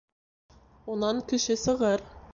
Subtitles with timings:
[0.95, 2.09] Унан кеше сығыр